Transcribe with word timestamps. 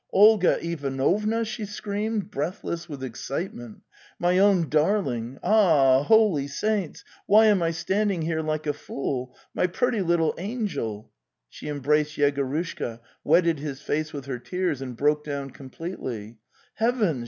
'Olga 0.11 0.57
Ivanovna!"' 0.65 1.45
she 1.45 1.63
screamed, 1.63 2.31
breathless 2.31 2.89
with 2.89 3.03
excitement.'' 3.03 3.83
My 4.27 4.39
own 4.39 4.67
darling! 4.67 5.37
Ah, 5.43 6.01
holy 6.01 6.47
saints, 6.47 7.03
why 7.27 7.45
am 7.45 7.61
I 7.61 7.69
standing 7.69 8.23
here 8.23 8.41
like 8.41 8.65
a 8.65 8.73
fool? 8.73 9.37
My 9.53 9.67
pretty 9.67 10.01
little 10.01 10.31
BUNNY 10.35 10.53
8 10.53 10.57
te 10.69 10.75
NL) 10.79 11.09
She 11.49 11.69
embraced 11.69 12.17
Yegorushka, 12.17 12.99
wetted 13.23 13.59
his 13.59 13.79
face 13.83 14.11
with 14.11 14.25
her 14.25 14.39
tears, 14.39 14.81
and 14.81 14.97
broke 14.97 15.23
down 15.23 15.51
completely.' 15.51 16.39
Eteavens!) 16.81 17.19